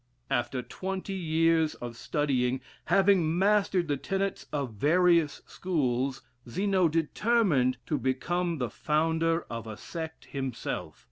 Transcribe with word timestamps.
After 0.31 0.63
twenty 0.63 1.13
years 1.13 1.75
of 1.75 1.95
study, 1.95 2.59
having 2.85 3.37
mastered 3.37 3.87
the 3.87 3.97
tenets 3.97 4.47
of 4.51 4.79
the 4.79 4.87
various 4.87 5.43
schools, 5.45 6.23
Zeno 6.49 6.87
determined 6.87 7.77
to 7.85 7.99
become 7.99 8.57
the 8.57 8.71
founder 8.71 9.43
of 9.47 9.67
a 9.67 9.77
sect 9.77 10.25
himself. 10.25 10.97